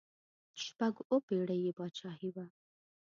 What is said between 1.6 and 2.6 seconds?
یې بادشاهي وه.